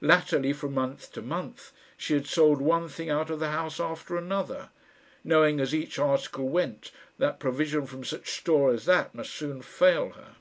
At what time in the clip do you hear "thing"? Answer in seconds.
2.88-3.10